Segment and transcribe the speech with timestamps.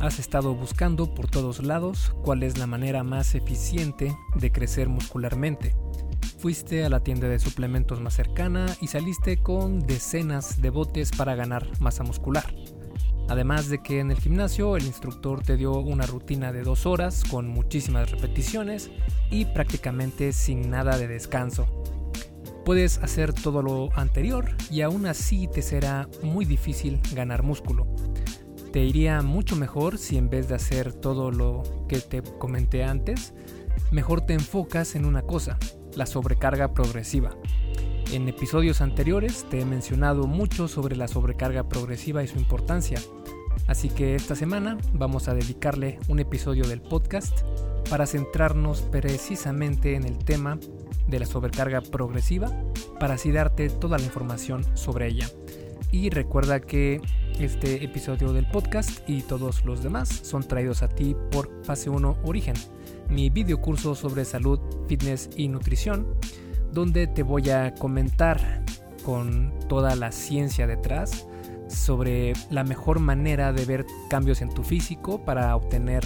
[0.00, 5.76] Has estado buscando por todos lados cuál es la manera más eficiente de crecer muscularmente.
[6.38, 11.34] Fuiste a la tienda de suplementos más cercana y saliste con decenas de botes para
[11.34, 12.54] ganar masa muscular.
[13.28, 17.22] Además de que en el gimnasio el instructor te dio una rutina de dos horas
[17.30, 18.90] con muchísimas repeticiones
[19.30, 21.66] y prácticamente sin nada de descanso.
[22.64, 27.86] Puedes hacer todo lo anterior y aún así te será muy difícil ganar músculo.
[28.72, 33.34] Te iría mucho mejor si en vez de hacer todo lo que te comenté antes,
[33.90, 35.58] mejor te enfocas en una cosa,
[35.96, 37.30] la sobrecarga progresiva.
[38.12, 43.00] En episodios anteriores te he mencionado mucho sobre la sobrecarga progresiva y su importancia,
[43.66, 47.40] así que esta semana vamos a dedicarle un episodio del podcast
[47.88, 50.60] para centrarnos precisamente en el tema
[51.08, 52.52] de la sobrecarga progresiva
[53.00, 55.28] para así darte toda la información sobre ella.
[55.90, 57.00] Y recuerda que
[57.44, 62.18] este episodio del podcast y todos los demás son traídos a ti por Fase 1
[62.24, 62.54] Origen,
[63.08, 66.06] mi video curso sobre salud, fitness y nutrición,
[66.70, 68.62] donde te voy a comentar
[69.04, 71.26] con toda la ciencia detrás
[71.68, 76.04] sobre la mejor manera de ver cambios en tu físico para obtener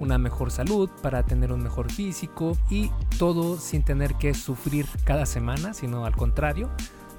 [0.00, 5.26] una mejor salud, para tener un mejor físico y todo sin tener que sufrir cada
[5.26, 6.70] semana, sino al contrario,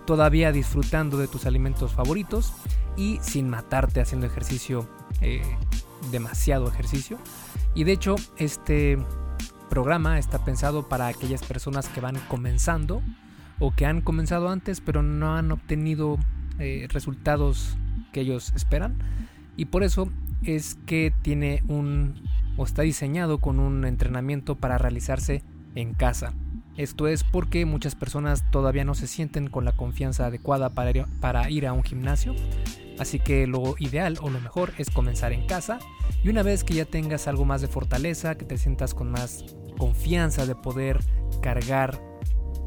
[0.06, 2.54] todavía disfrutando de tus alimentos favoritos
[2.98, 4.88] y sin matarte haciendo ejercicio,
[5.22, 5.42] eh,
[6.12, 7.18] demasiado ejercicio.
[7.76, 8.98] Y de hecho, este
[9.70, 13.02] programa está pensado para aquellas personas que van comenzando
[13.59, 16.18] o que han comenzado antes pero no han obtenido
[16.59, 17.78] eh, resultados
[18.12, 18.98] que ellos esperan.
[19.56, 20.09] Y por eso
[20.44, 22.22] es que tiene un
[22.56, 25.44] o está diseñado con un entrenamiento para realizarse
[25.76, 26.34] en casa.
[26.78, 31.68] Esto es porque muchas personas todavía no se sienten con la confianza adecuada para ir,
[31.68, 32.34] a un gimnasio,
[32.98, 35.78] así que lo ideal o lo mejor es comenzar en casa
[36.24, 39.46] y una vez que ya tengas algo más de fortaleza, que te sientas con más
[39.78, 41.00] confianza de poder
[41.42, 42.02] cargar,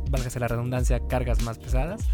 [0.09, 2.09] válgase la redundancia, cargas más pesadas,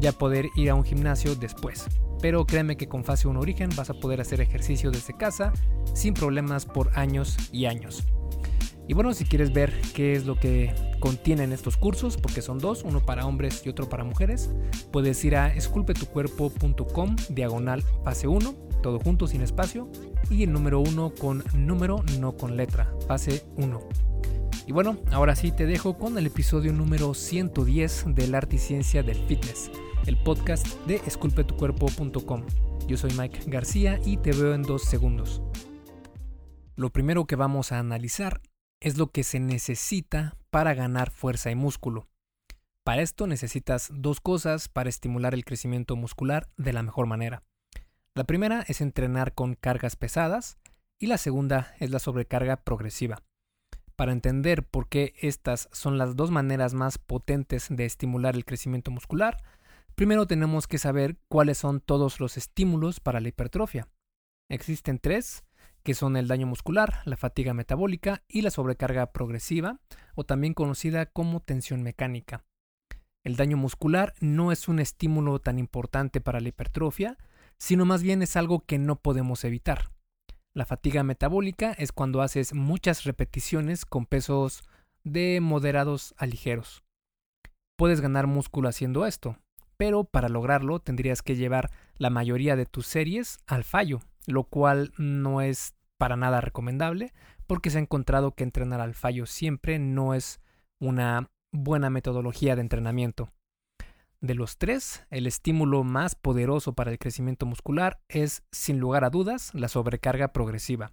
[0.00, 1.86] ya poder ir a un gimnasio después.
[2.20, 5.52] Pero créeme que con Fase 1 Origen vas a poder hacer ejercicio desde casa
[5.94, 8.04] sin problemas por años y años.
[8.88, 12.82] Y bueno, si quieres ver qué es lo que contienen estos cursos, porque son dos,
[12.84, 14.50] uno para hombres y otro para mujeres,
[14.92, 19.90] puedes ir a esculpetucuerpo.com diagonal fase 1, todo junto sin espacio,
[20.30, 23.80] y el número 1 con número, no con letra, fase 1.
[24.66, 29.02] Y bueno, ahora sí te dejo con el episodio número 110 del arte y ciencia
[29.02, 29.70] del fitness,
[30.06, 32.42] el podcast de esculpetucuerpo.com.
[32.86, 35.42] Yo soy Mike García y te veo en dos segundos.
[36.76, 38.40] Lo primero que vamos a analizar
[38.80, 42.08] es lo que se necesita para ganar fuerza y músculo.
[42.84, 47.42] Para esto necesitas dos cosas para estimular el crecimiento muscular de la mejor manera.
[48.14, 50.58] La primera es entrenar con cargas pesadas
[50.98, 53.22] y la segunda es la sobrecarga progresiva.
[53.94, 58.90] Para entender por qué estas son las dos maneras más potentes de estimular el crecimiento
[58.90, 59.42] muscular,
[59.94, 63.88] primero tenemos que saber cuáles son todos los estímulos para la hipertrofia.
[64.48, 65.44] Existen tres
[65.88, 69.80] que son el daño muscular, la fatiga metabólica y la sobrecarga progresiva,
[70.14, 72.44] o también conocida como tensión mecánica.
[73.24, 77.16] El daño muscular no es un estímulo tan importante para la hipertrofia,
[77.56, 79.90] sino más bien es algo que no podemos evitar.
[80.52, 84.68] La fatiga metabólica es cuando haces muchas repeticiones con pesos
[85.04, 86.84] de moderados a ligeros.
[87.78, 89.38] Puedes ganar músculo haciendo esto,
[89.78, 94.92] pero para lograrlo tendrías que llevar la mayoría de tus series al fallo, lo cual
[94.98, 97.12] no es para nada recomendable
[97.46, 100.40] porque se ha encontrado que entrenar al fallo siempre no es
[100.80, 103.30] una buena metodología de entrenamiento.
[104.20, 109.10] De los tres, el estímulo más poderoso para el crecimiento muscular es, sin lugar a
[109.10, 110.90] dudas, la sobrecarga progresiva.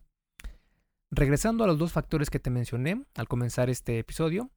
[1.11, 4.51] Regresando a los dos factores que te mencioné al comenzar este episodio,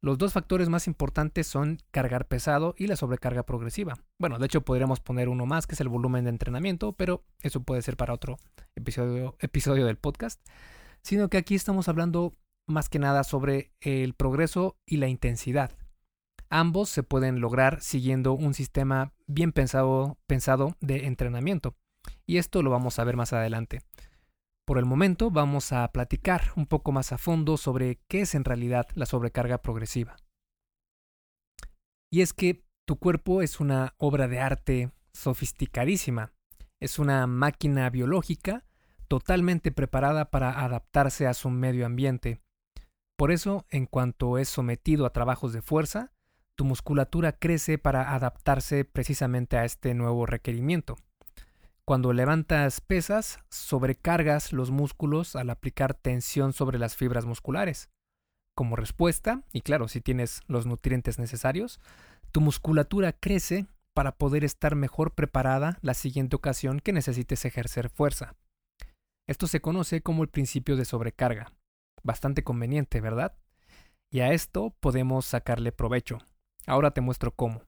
[0.00, 3.98] los dos factores más importantes son cargar pesado y la sobrecarga progresiva.
[4.18, 7.62] Bueno, de hecho podríamos poner uno más que es el volumen de entrenamiento, pero eso
[7.62, 8.38] puede ser para otro
[8.76, 10.40] episodio, del podcast.
[11.02, 12.36] Sino que aquí estamos hablando
[12.68, 15.72] más que nada sobre el progreso y la intensidad.
[16.48, 20.16] Ambos se pueden lograr siguiendo un sistema bien pensado
[20.80, 21.74] de entrenamiento.
[22.24, 23.80] Y esto lo vamos a ver más adelante.
[24.68, 28.44] Por el momento vamos a platicar un poco más a fondo sobre qué es en
[28.44, 30.16] realidad la sobrecarga progresiva.
[32.12, 36.34] Y es que tu cuerpo es una obra de arte sofisticadísima.
[36.80, 38.66] Es una máquina biológica
[39.08, 42.42] totalmente preparada para adaptarse a su medio ambiente.
[43.16, 46.12] Por eso, en cuanto es sometido a trabajos de fuerza,
[46.56, 50.98] tu musculatura crece para adaptarse precisamente a este nuevo requerimiento.
[51.88, 57.88] Cuando levantas pesas, sobrecargas los músculos al aplicar tensión sobre las fibras musculares.
[58.54, 61.80] Como respuesta, y claro, si tienes los nutrientes necesarios,
[62.30, 68.34] tu musculatura crece para poder estar mejor preparada la siguiente ocasión que necesites ejercer fuerza.
[69.26, 71.54] Esto se conoce como el principio de sobrecarga.
[72.02, 73.34] Bastante conveniente, ¿verdad?
[74.12, 76.18] Y a esto podemos sacarle provecho.
[76.66, 77.62] Ahora te muestro cómo.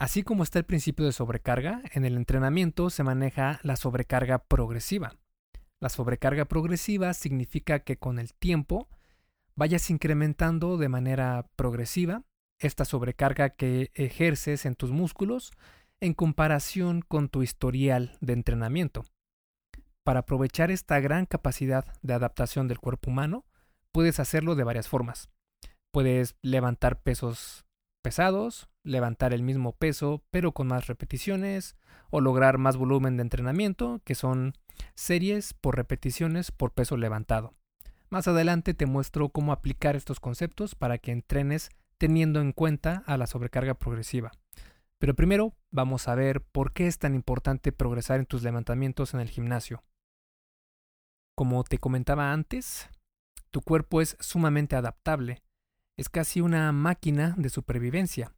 [0.00, 5.18] Así como está el principio de sobrecarga, en el entrenamiento se maneja la sobrecarga progresiva.
[5.78, 8.88] La sobrecarga progresiva significa que con el tiempo
[9.56, 12.22] vayas incrementando de manera progresiva
[12.58, 15.52] esta sobrecarga que ejerces en tus músculos
[16.00, 19.04] en comparación con tu historial de entrenamiento.
[20.02, 23.44] Para aprovechar esta gran capacidad de adaptación del cuerpo humano,
[23.92, 25.28] puedes hacerlo de varias formas.
[25.92, 27.66] Puedes levantar pesos
[28.02, 31.76] pesados, levantar el mismo peso pero con más repeticiones
[32.10, 34.54] o lograr más volumen de entrenamiento, que son
[34.94, 37.54] series por repeticiones por peso levantado.
[38.08, 43.16] Más adelante te muestro cómo aplicar estos conceptos para que entrenes teniendo en cuenta a
[43.16, 44.32] la sobrecarga progresiva.
[44.98, 49.20] Pero primero vamos a ver por qué es tan importante progresar en tus levantamientos en
[49.20, 49.84] el gimnasio.
[51.36, 52.88] Como te comentaba antes,
[53.50, 55.42] tu cuerpo es sumamente adaptable
[56.00, 58.32] es casi una máquina de supervivencia.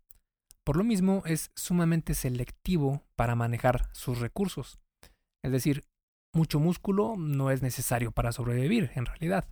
[0.65, 4.79] Por lo mismo es sumamente selectivo para manejar sus recursos.
[5.43, 5.85] Es decir,
[6.33, 9.47] mucho músculo no es necesario para sobrevivir, en realidad.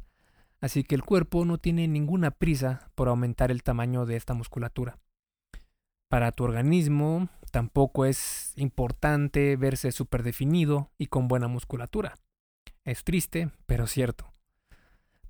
[0.60, 4.98] Así que el cuerpo no tiene ninguna prisa por aumentar el tamaño de esta musculatura.
[6.08, 12.14] Para tu organismo tampoco es importante verse superdefinido y con buena musculatura.
[12.84, 14.29] Es triste, pero cierto.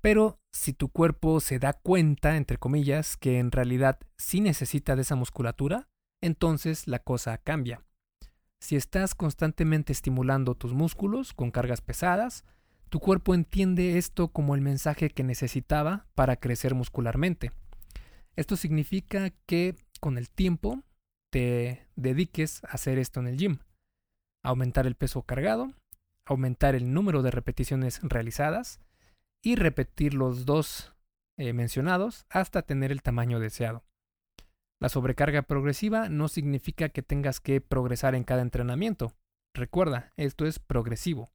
[0.01, 5.03] Pero si tu cuerpo se da cuenta, entre comillas, que en realidad sí necesita de
[5.03, 5.87] esa musculatura,
[6.21, 7.83] entonces la cosa cambia.
[8.59, 12.43] Si estás constantemente estimulando tus músculos con cargas pesadas,
[12.89, 17.51] tu cuerpo entiende esto como el mensaje que necesitaba para crecer muscularmente.
[18.35, 20.83] Esto significa que con el tiempo
[21.31, 23.59] te dediques a hacer esto en el gym.
[24.43, 25.73] Aumentar el peso cargado,
[26.25, 28.79] aumentar el número de repeticiones realizadas,
[29.41, 30.93] y repetir los dos
[31.37, 33.83] eh, mencionados hasta tener el tamaño deseado.
[34.79, 39.13] La sobrecarga progresiva no significa que tengas que progresar en cada entrenamiento.
[39.53, 41.31] Recuerda, esto es progresivo,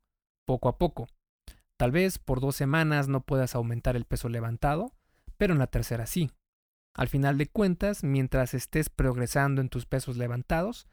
[0.47, 1.07] poco a poco.
[1.77, 4.93] Tal vez por dos semanas no puedas aumentar el peso levantado,
[5.37, 6.31] pero en la tercera sí.
[6.95, 10.89] Al final de cuentas, mientras estés progresando en tus pesos levantados,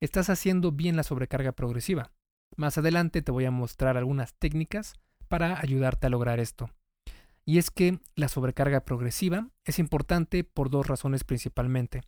[0.00, 2.12] estás haciendo bien la sobrecarga progresiva.
[2.56, 4.94] Más adelante te voy a mostrar algunas técnicas
[5.28, 6.70] para ayudarte a lograr esto.
[7.44, 12.02] Y es que la sobrecarga progresiva es importante por dos razones principalmente.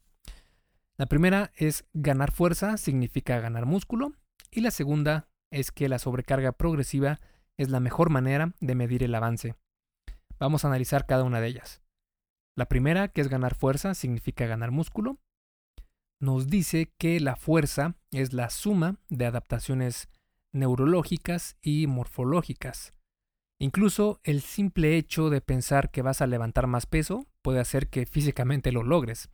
[0.96, 4.12] La primera es ganar fuerza significa ganar músculo
[4.50, 7.20] y la segunda es que la sobrecarga progresiva
[7.56, 9.54] es la mejor manera de medir el avance.
[10.38, 11.80] Vamos a analizar cada una de ellas.
[12.54, 15.18] La primera, que es ganar fuerza, significa ganar músculo,
[16.18, 20.08] nos dice que la fuerza es la suma de adaptaciones
[20.52, 22.92] neurológicas y morfológicas.
[23.62, 28.06] Incluso el simple hecho de pensar que vas a levantar más peso puede hacer que
[28.06, 29.28] físicamente lo logres.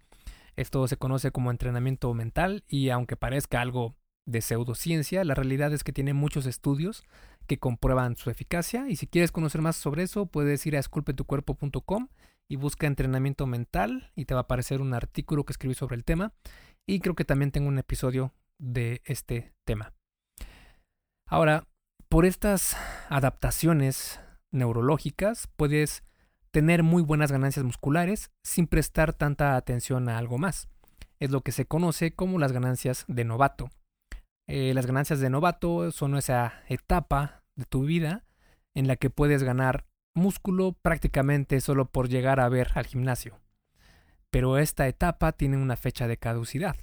[0.56, 3.94] Esto se conoce como entrenamiento mental y aunque parezca algo
[4.26, 7.04] de pseudociencia, la realidad es que tiene muchos estudios
[7.46, 12.08] que comprueban su eficacia y si quieres conocer más sobre eso puedes ir a esculpetucuerpo.com
[12.48, 16.04] y busca entrenamiento mental y te va a aparecer un artículo que escribí sobre el
[16.04, 16.32] tema
[16.84, 19.92] y creo que también tengo un episodio de este tema.
[21.28, 21.68] Ahora,
[22.08, 22.76] por estas
[23.08, 24.20] adaptaciones
[24.52, 26.04] neurológicas puedes
[26.50, 30.68] tener muy buenas ganancias musculares sin prestar tanta atención a algo más.
[31.18, 33.70] Es lo que se conoce como las ganancias de novato.
[34.48, 38.24] Eh, las ganancias de novato son esa etapa de tu vida
[38.74, 43.40] en la que puedes ganar músculo prácticamente solo por llegar a ver al gimnasio.
[44.30, 46.76] Pero esta etapa tiene una fecha de caducidad.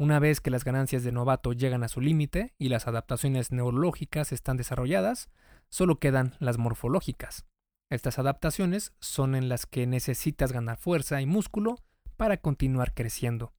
[0.00, 4.32] Una vez que las ganancias de novato llegan a su límite y las adaptaciones neurológicas
[4.32, 5.28] están desarrolladas,
[5.68, 7.44] solo quedan las morfológicas.
[7.90, 11.76] Estas adaptaciones son en las que necesitas ganar fuerza y músculo
[12.16, 13.52] para continuar creciendo.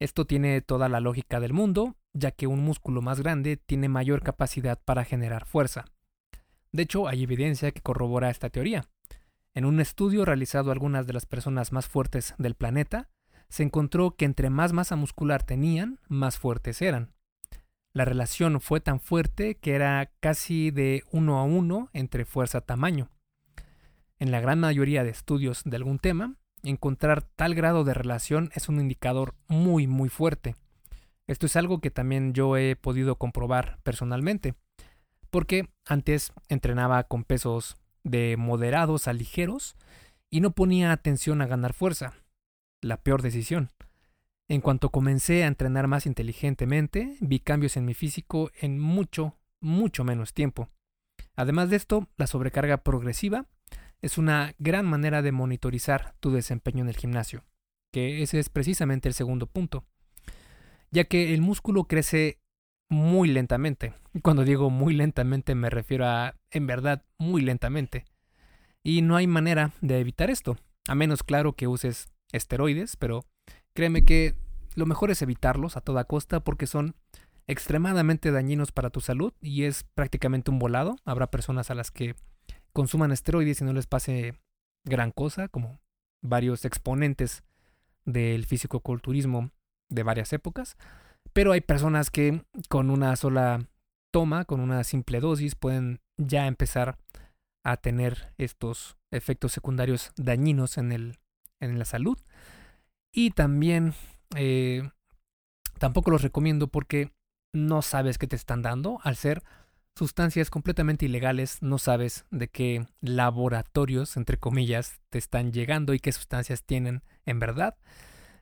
[0.00, 4.24] Esto tiene toda la lógica del mundo, ya que un músculo más grande tiene mayor
[4.24, 5.84] capacidad para generar fuerza.
[6.72, 8.88] De hecho, hay evidencia que corrobora esta teoría.
[9.54, 13.10] En un estudio realizado a algunas de las personas más fuertes del planeta,
[13.52, 17.12] se encontró que entre más masa muscular tenían, más fuertes eran.
[17.92, 23.10] La relación fue tan fuerte que era casi de uno a uno entre fuerza-tamaño.
[24.18, 28.70] En la gran mayoría de estudios de algún tema, encontrar tal grado de relación es
[28.70, 30.56] un indicador muy muy fuerte.
[31.26, 34.54] Esto es algo que también yo he podido comprobar personalmente,
[35.28, 39.76] porque antes entrenaba con pesos de moderados a ligeros
[40.30, 42.14] y no ponía atención a ganar fuerza.
[42.82, 43.70] La peor decisión.
[44.48, 50.02] En cuanto comencé a entrenar más inteligentemente, vi cambios en mi físico en mucho, mucho
[50.02, 50.68] menos tiempo.
[51.36, 53.46] Además de esto, la sobrecarga progresiva
[54.00, 57.44] es una gran manera de monitorizar tu desempeño en el gimnasio,
[57.92, 59.84] que ese es precisamente el segundo punto,
[60.90, 62.40] ya que el músculo crece
[62.90, 63.94] muy lentamente.
[64.22, 68.06] Cuando digo muy lentamente me refiero a, en verdad, muy lentamente.
[68.82, 70.58] Y no hay manera de evitar esto,
[70.88, 73.24] a menos claro que uses esteroides, pero
[73.74, 74.34] créeme que
[74.74, 76.94] lo mejor es evitarlos a toda costa porque son
[77.46, 80.96] extremadamente dañinos para tu salud y es prácticamente un volado.
[81.04, 82.14] Habrá personas a las que
[82.72, 84.34] consuman esteroides y no les pase
[84.84, 85.80] gran cosa, como
[86.22, 87.44] varios exponentes
[88.04, 89.50] del fisicoculturismo
[89.90, 90.76] de varias épocas.
[91.32, 93.68] Pero hay personas que con una sola
[94.10, 96.98] toma, con una simple dosis, pueden ya empezar
[97.64, 101.18] a tener estos efectos secundarios dañinos en, el,
[101.62, 102.18] en la salud.
[103.14, 103.94] Y también
[104.36, 104.90] eh,
[105.78, 107.12] tampoco los recomiendo porque
[107.54, 108.98] no sabes qué te están dando.
[109.02, 109.42] Al ser
[109.96, 116.12] sustancias completamente ilegales, no sabes de qué laboratorios, entre comillas, te están llegando y qué
[116.12, 117.76] sustancias tienen en verdad.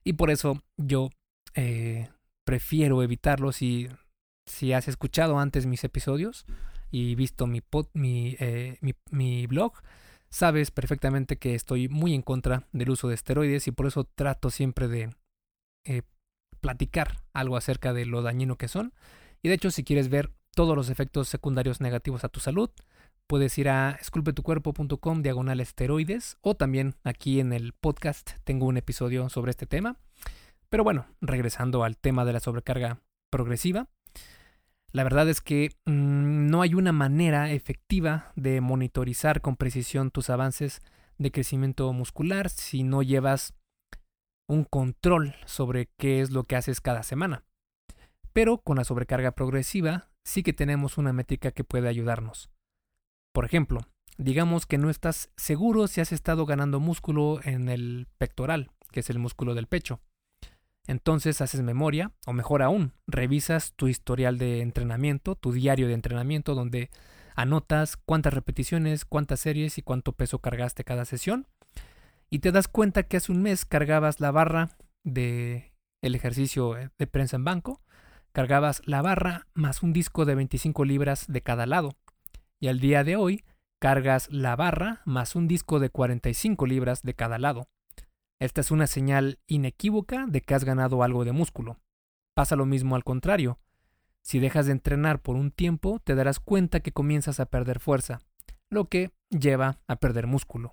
[0.05, 1.11] Y por eso yo
[1.55, 2.09] eh,
[2.45, 3.89] prefiero evitarlos y
[4.47, 6.47] si has escuchado antes mis episodios
[6.91, 7.63] y visto mi,
[7.95, 9.75] eh, mi, mi, blog,
[10.31, 14.51] sabes perfectamente que estoy muy en contra del uso de esteroides y por eso trato
[14.51, 15.11] siempre de
[15.85, 16.03] eh,
[16.61, 18.95] platicar algo acerca de lo dañino que son.
[19.43, 22.71] Y de hecho, si quieres ver todos los efectos secundarios negativos a tu salud,
[23.27, 29.29] puedes ir a esculpetucuerpo.com diagonal esteroides o también aquí en el podcast tengo un episodio
[29.29, 29.97] sobre este tema.
[30.69, 33.89] Pero bueno, regresando al tema de la sobrecarga progresiva,
[34.93, 40.31] la verdad es que mm, no hay una manera efectiva de monitorizar con precisión tus
[40.31, 40.81] avances
[41.19, 43.55] de crecimiento muscular si no llevas
[44.49, 47.45] un control sobre qué es lo que haces cada semana.
[48.33, 52.51] Pero con la sobrecarga progresiva sí que tenemos una métrica que puede ayudarnos.
[53.33, 53.81] Por ejemplo,
[54.19, 59.11] digamos que no estás seguro si has estado ganando músculo en el pectoral, que es
[59.11, 60.01] el músculo del pecho.
[60.87, 66.55] Entonces haces memoria, o mejor aún, revisas tu historial de entrenamiento, tu diario de entrenamiento,
[66.55, 66.91] donde
[67.37, 71.47] anotas cuántas repeticiones, cuántas series y cuánto peso cargaste cada sesión
[72.31, 74.71] y te das cuenta que hace un mes cargabas la barra
[75.03, 77.83] de el ejercicio eh, de prensa en banco,
[78.33, 81.97] cargabas la barra más un disco de 25 libras de cada lado.
[82.61, 83.45] Y al día de hoy
[83.81, 87.69] cargas la barra más un disco de 45 libras de cada lado.
[88.41, 91.79] Esta es una señal inequívoca de que has ganado algo de músculo.
[92.35, 93.59] Pasa lo mismo al contrario.
[94.23, 98.21] Si dejas de entrenar por un tiempo, te darás cuenta que comienzas a perder fuerza,
[98.71, 100.73] lo que lleva a perder músculo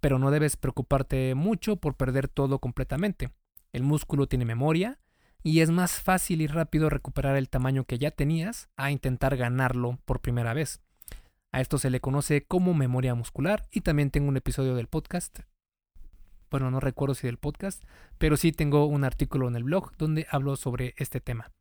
[0.00, 3.30] pero no debes preocuparte mucho por perder todo completamente.
[3.72, 4.98] El músculo tiene memoria
[5.42, 9.98] y es más fácil y rápido recuperar el tamaño que ya tenías a intentar ganarlo
[10.04, 10.80] por primera vez.
[11.52, 15.40] A esto se le conoce como memoria muscular y también tengo un episodio del podcast.
[16.50, 17.84] Bueno, no recuerdo si del podcast,
[18.18, 21.52] pero sí tengo un artículo en el blog donde hablo sobre este tema.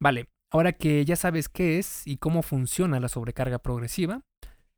[0.00, 4.22] Vale, ahora que ya sabes qué es y cómo funciona la sobrecarga progresiva,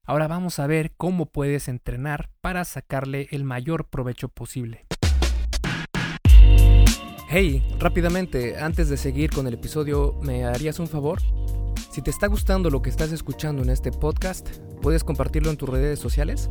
[0.07, 4.85] Ahora vamos a ver cómo puedes entrenar para sacarle el mayor provecho posible.
[7.31, 11.23] Hey, rápidamente, antes de seguir con el episodio, ¿me harías un favor?
[11.91, 15.71] Si te está gustando lo que estás escuchando en este podcast, ¿puedes compartirlo en tus
[15.71, 16.51] redes sociales?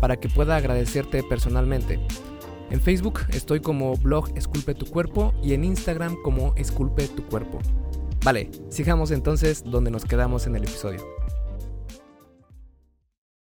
[0.00, 2.00] para que pueda agradecerte personalmente.
[2.70, 7.58] En Facebook estoy como blog Esculpe tu cuerpo y en Instagram como Esculpe tu cuerpo.
[8.24, 11.00] Vale, sigamos entonces donde nos quedamos en el episodio.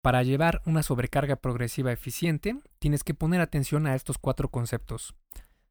[0.02, 5.14] Para llevar una sobrecarga progresiva eficiente, tienes que poner atención a estos cuatro conceptos.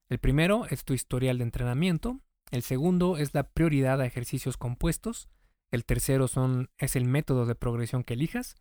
[0.10, 2.20] El primero es tu historial de entrenamiento,
[2.52, 5.30] el segundo es la prioridad a ejercicios compuestos,
[5.72, 8.56] el tercero son, es el método de progresión que elijas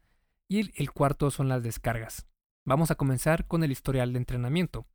[0.48, 2.26] y el, cuarto son las descargas.
[2.64, 4.86] Vamos a comenzar con el historial de entrenamiento.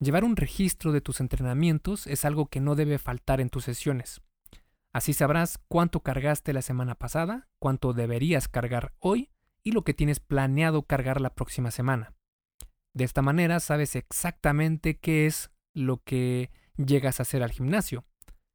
[0.00, 4.22] Llevar un registro de tus entrenamientos es algo que no debe faltar en tus sesiones.
[4.92, 9.30] Así sabrás cuánto cargaste la semana pasada, cuánto deberías cargar hoy
[9.62, 12.14] y lo que tienes planeado cargar la próxima semana.
[12.94, 18.04] De esta manera sabes exactamente qué es lo que llegas a hacer al gimnasio.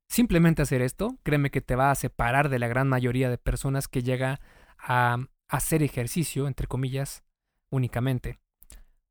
[0.10, 3.88] Simplemente hacer esto, créeme que te va a separar de la gran mayoría de personas
[3.88, 4.40] que llega
[4.78, 7.24] a hacer ejercicio, entre comillas,
[7.70, 8.40] únicamente.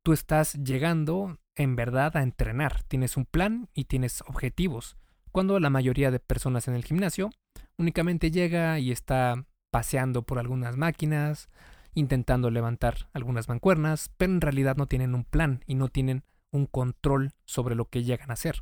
[0.03, 4.97] Tú estás llegando en verdad a entrenar, tienes un plan y tienes objetivos,
[5.31, 7.29] cuando la mayoría de personas en el gimnasio
[7.77, 11.49] únicamente llega y está paseando por algunas máquinas,
[11.93, 16.67] intentando levantar algunas mancuernas, pero en realidad no tienen un plan y no tienen un
[16.67, 18.61] control sobre lo que llegan a hacer.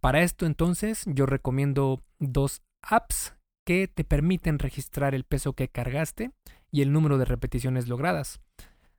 [0.00, 3.35] Para esto entonces yo recomiendo dos apps
[3.66, 6.30] que te permiten registrar el peso que cargaste
[6.70, 8.40] y el número de repeticiones logradas.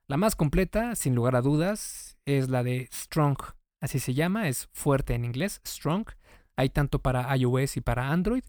[0.06, 3.38] La más completa, sin lugar a dudas, es la de Strong.
[3.80, 6.06] Así se llama, es fuerte en inglés, Strong.
[6.54, 8.44] Hay tanto para iOS y para Android.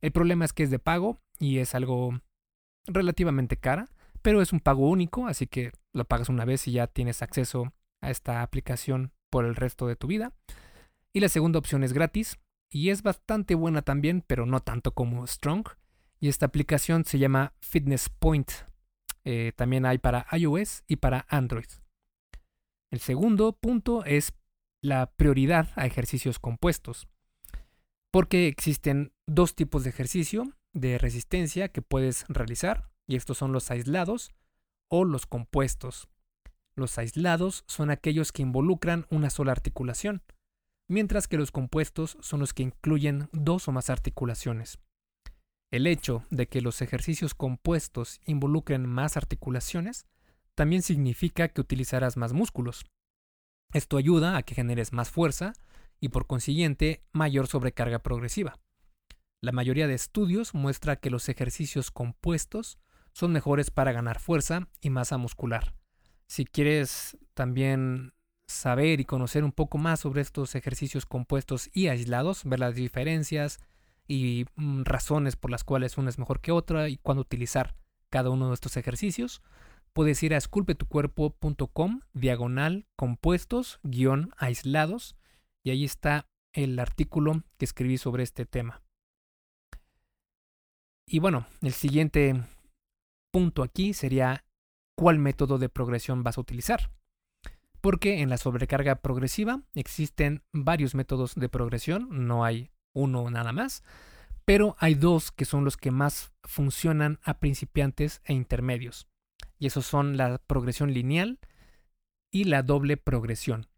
[0.00, 2.20] El problema es que es de pago y es algo
[2.86, 3.88] relativamente cara,
[4.22, 7.72] pero es un pago único, así que lo pagas una vez y ya tienes acceso
[8.00, 10.32] a esta aplicación por el resto de tu vida.
[11.12, 12.38] Y la segunda opción es gratis
[12.70, 15.68] y es bastante buena también, pero no tanto como Strong.
[16.20, 18.50] Y esta aplicación se llama Fitness Point.
[19.24, 21.66] Eh, también hay para iOS y para Android.
[22.90, 24.32] El segundo punto es
[24.80, 27.08] la prioridad a ejercicios compuestos.
[28.10, 33.70] Porque existen dos tipos de ejercicio de resistencia que puedes realizar, y estos son los
[33.70, 34.30] aislados
[34.88, 36.08] o los compuestos.
[36.74, 40.22] Los aislados son aquellos que involucran una sola articulación,
[40.88, 44.78] mientras que los compuestos son los que incluyen dos o más articulaciones.
[45.70, 50.06] El hecho de que los ejercicios compuestos involucren más articulaciones
[50.54, 52.86] también significa que utilizarás más músculos.
[53.72, 55.52] Esto ayuda a que generes más fuerza
[56.00, 58.58] y por consiguiente mayor sobrecarga progresiva.
[59.42, 62.78] La mayoría de estudios muestra que los ejercicios compuestos
[63.12, 65.74] son mejores para ganar fuerza y masa muscular.
[66.26, 68.12] Si quieres también
[68.46, 73.58] saber y conocer un poco más sobre estos ejercicios compuestos y aislados, ver las diferencias,
[74.08, 77.74] y mm, razones por las cuales una es mejor que otra y cuándo utilizar
[78.08, 79.42] cada uno de estos ejercicios,
[79.92, 85.16] puedes ir a esculpetucuerpo.com diagonal compuestos guion aislados
[85.64, 88.82] y ahí está el artículo que escribí sobre este tema.
[91.08, 92.42] Y bueno, el siguiente
[93.32, 94.44] punto aquí sería
[94.96, 96.90] cuál método de progresión vas a utilizar.
[97.86, 103.84] Porque en la sobrecarga progresiva existen varios métodos de progresión, no hay uno nada más,
[104.44, 109.06] pero hay dos que son los que más funcionan a principiantes e intermedios,
[109.60, 111.38] y esos son la progresión lineal
[112.32, 113.68] y la doble progresión.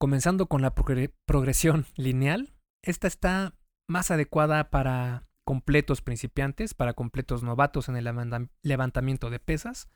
[0.00, 3.54] Comenzando con la progresión lineal, esta está
[3.88, 9.88] más adecuada para completos principiantes, para completos novatos en el levantamiento de pesas,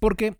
[0.00, 0.36] porque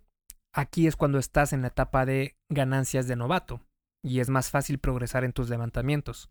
[0.55, 3.61] aquí es cuando estás en la etapa de ganancias de novato
[4.03, 6.31] y es más fácil progresar en tus levantamientos.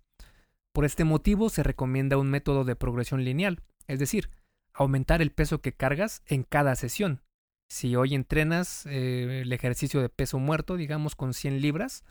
[0.73, 4.31] Por este motivo se recomienda un método de progresión lineal, es decir,
[4.73, 7.21] aumentar el peso que cargas en cada sesión.
[7.69, 12.03] Si hoy entrenas eh, el ejercicio de peso muerto, digamos con 100 libras,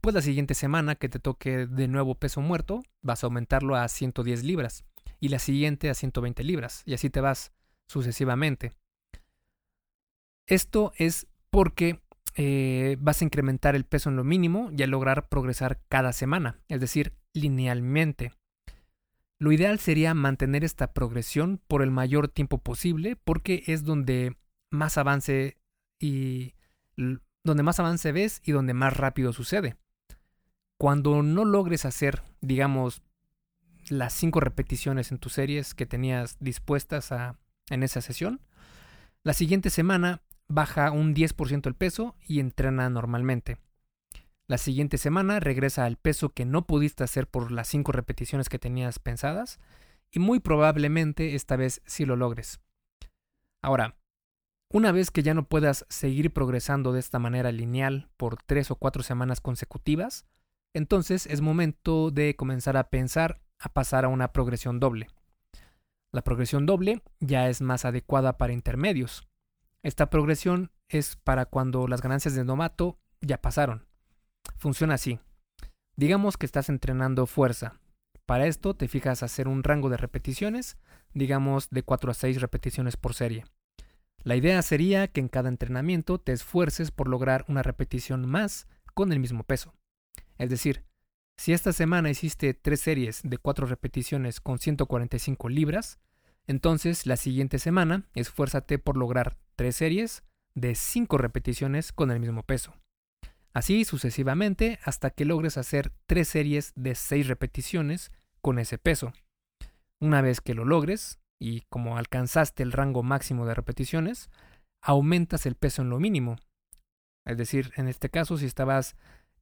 [0.00, 3.86] pues la siguiente semana que te toque de nuevo peso muerto, vas a aumentarlo a
[3.86, 4.84] 110 libras
[5.18, 7.52] y la siguiente a 120 libras y así te vas
[7.86, 8.72] sucesivamente.
[10.46, 12.00] Esto es porque
[12.36, 16.60] eh, vas a incrementar el peso en lo mínimo y a lograr progresar cada semana,
[16.68, 18.32] es decir, linealmente.
[19.38, 24.36] Lo ideal sería mantener esta progresión por el mayor tiempo posible porque es donde
[24.70, 25.56] más avance
[25.98, 26.54] y
[27.42, 29.76] donde más avance ves y donde más rápido sucede.
[30.78, 33.02] Cuando no logres hacer, digamos,
[33.88, 37.10] las cinco repeticiones en tus series que tenías dispuestas
[37.70, 38.40] en esa sesión,
[39.22, 43.58] la siguiente semana baja un 10% el peso y entrena normalmente.
[44.48, 48.58] La siguiente semana regresa al peso que no pudiste hacer por las 5 repeticiones que
[48.58, 49.60] tenías pensadas
[50.10, 52.60] y muy probablemente esta vez sí lo logres.
[53.62, 53.96] Ahora,
[54.72, 58.76] una vez que ya no puedas seguir progresando de esta manera lineal por 3 o
[58.76, 60.26] 4 semanas consecutivas,
[60.74, 65.08] entonces es momento de comenzar a pensar a pasar a una progresión doble.
[66.12, 69.29] La progresión doble ya es más adecuada para intermedios.
[69.82, 73.86] Esta progresión es para cuando las ganancias de novato ya pasaron.
[74.56, 75.20] Funciona así.
[75.96, 77.80] Digamos que estás entrenando fuerza.
[78.26, 80.76] Para esto te fijas hacer un rango de repeticiones,
[81.14, 83.44] digamos de 4 a 6 repeticiones por serie.
[84.22, 89.12] La idea sería que en cada entrenamiento te esfuerces por lograr una repetición más con
[89.12, 89.74] el mismo peso.
[90.38, 90.84] Es decir,
[91.38, 95.98] Si esta semana hiciste tres series de 4 repeticiones con 145 libras,
[96.46, 100.22] entonces la siguiente semana esfuérzate por lograr tres series
[100.54, 102.72] de 5 repeticiones con el mismo peso.
[103.52, 109.12] Así sucesivamente hasta que logres hacer tres series de 6 repeticiones con ese peso.
[110.00, 114.30] Una vez que lo logres, y como alcanzaste el rango máximo de repeticiones,
[114.80, 116.36] aumentas el peso en lo mínimo.
[117.26, 118.96] Es decir, en este caso, si estabas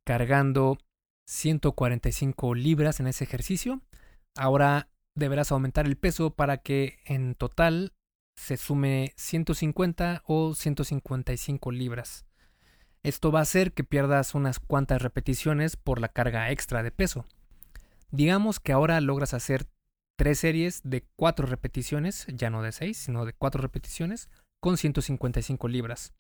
[0.05, 0.79] cargando
[1.29, 3.83] 145 libras en ese ejercicio,
[4.37, 7.93] ahora deberás aumentar el peso para que en total
[8.39, 12.25] se sume 150 o 155 libras.
[13.03, 17.27] Esto va a hacer que pierdas unas cuantas repeticiones por la carga extra de peso.
[18.13, 19.67] Digamos que ahora logras hacer
[20.17, 24.29] tres series de cuatro repeticiones, ya no de seis, sino de cuatro repeticiones,
[24.61, 26.13] con 155 libras.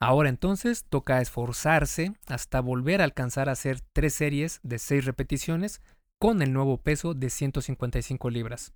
[0.00, 5.80] Ahora entonces toca esforzarse hasta volver a alcanzar a hacer tres series de seis repeticiones
[6.18, 8.72] con el nuevo peso de 155 libras.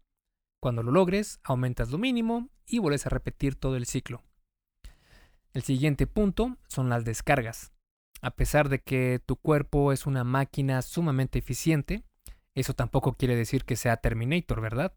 [0.61, 4.23] Cuando lo logres, aumentas lo mínimo y vuelves a repetir todo el ciclo.
[5.55, 7.73] El siguiente punto son las descargas.
[8.21, 12.05] A pesar de que tu cuerpo es una máquina sumamente eficiente,
[12.55, 14.95] eso tampoco quiere decir que sea Terminator, ¿verdad?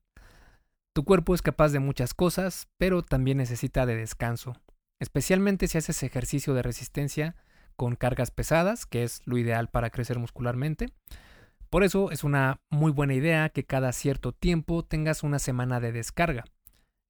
[0.93, 4.53] Tu cuerpo es capaz de muchas cosas, pero también necesita de descanso,
[4.99, 7.35] especialmente si haces ejercicio de resistencia
[7.75, 10.93] con cargas pesadas, que es lo ideal para crecer muscularmente.
[11.73, 15.91] Por eso es una muy buena idea que cada cierto tiempo tengas una semana de
[15.91, 16.43] descarga.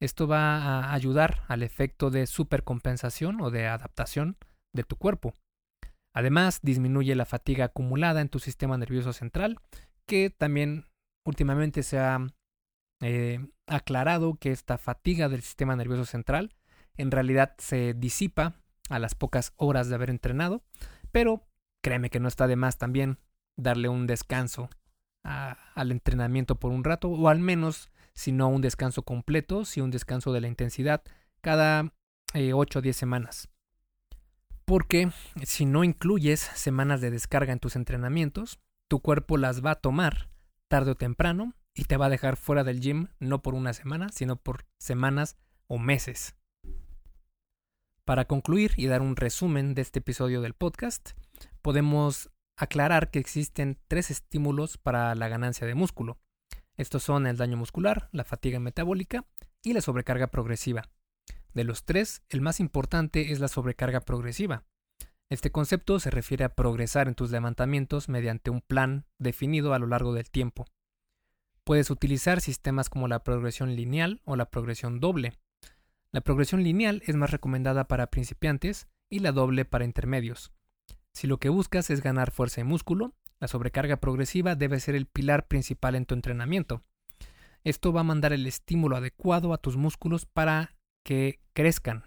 [0.01, 4.37] Esto va a ayudar al efecto de supercompensación o de adaptación
[4.73, 5.33] de tu cuerpo.
[6.15, 9.59] Además, disminuye la fatiga acumulada en tu sistema nervioso central,
[10.07, 10.85] que también
[11.27, 12.25] últimamente se ha
[13.01, 16.55] eh, aclarado que esta fatiga del sistema nervioso central
[16.95, 18.53] en realidad se disipa
[18.89, 20.63] a las pocas horas de haber entrenado,
[21.11, 21.49] pero
[21.83, 23.17] créeme que no está de más también
[23.55, 24.69] darle un descanso
[25.23, 29.91] al entrenamiento por un rato, o al menos, si no un descanso completo, si un
[29.91, 31.01] descanso de la intensidad
[31.41, 31.93] cada
[32.33, 33.49] 8 eh, o 10 semanas.
[34.65, 35.11] Porque
[35.43, 40.29] si no incluyes semanas de descarga en tus entrenamientos, tu cuerpo las va a tomar
[40.67, 44.09] tarde o temprano y te va a dejar fuera del gym no por una semana,
[44.09, 45.37] sino por semanas
[45.67, 46.35] o meses.
[48.05, 51.11] Para concluir y dar un resumen de este episodio del podcast,
[51.61, 56.19] podemos aclarar que existen tres estímulos para la ganancia de músculo.
[56.75, 59.25] Estos son el daño muscular, la fatiga metabólica
[59.61, 60.89] y la sobrecarga progresiva.
[61.53, 64.65] De los tres, el más importante es la sobrecarga progresiva.
[65.29, 69.87] Este concepto se refiere a progresar en tus levantamientos mediante un plan definido a lo
[69.87, 70.65] largo del tiempo.
[71.63, 75.33] Puedes utilizar sistemas como la progresión lineal o la progresión doble.
[76.11, 80.51] La progresión lineal es más recomendada para principiantes y la doble para intermedios.
[81.13, 85.05] Si lo que buscas es ganar fuerza y músculo, la sobrecarga progresiva debe ser el
[85.05, 86.83] pilar principal en tu entrenamiento.
[87.63, 92.03] Esto va a mandar el estímulo adecuado a tus músculos para que crezcan.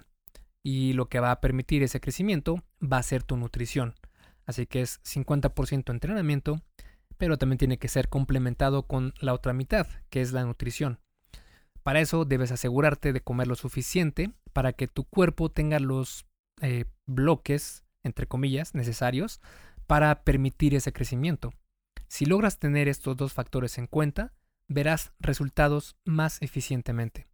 [0.62, 3.94] Y lo que va a permitir ese crecimiento va a ser tu nutrición.
[4.44, 6.62] Así que es 50% entrenamiento
[7.18, 11.00] pero también tiene que ser complementado con la otra mitad, que es la nutrición.
[11.82, 16.26] Para eso debes asegurarte de comer lo suficiente para que tu cuerpo tenga los
[16.60, 19.40] eh, bloques, entre comillas, necesarios
[19.86, 21.52] para permitir ese crecimiento.
[22.08, 24.32] Si logras tener estos dos factores en cuenta,
[24.68, 27.28] verás resultados más eficientemente.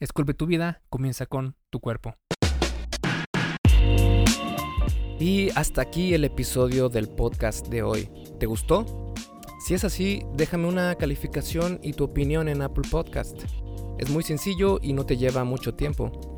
[0.00, 2.14] Esculpe tu vida, comienza con tu cuerpo.
[5.18, 8.08] Y hasta aquí el episodio del podcast de hoy.
[8.38, 9.14] ¿Te gustó?
[9.66, 13.42] Si es así, déjame una calificación y tu opinión en Apple Podcast.
[13.98, 16.37] Es muy sencillo y no te lleva mucho tiempo.